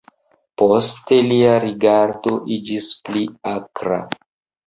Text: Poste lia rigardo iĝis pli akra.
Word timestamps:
Poste 0.61 1.17
lia 1.25 1.51
rigardo 1.65 2.33
iĝis 2.57 2.89
pli 3.09 3.23
akra. 3.53 4.01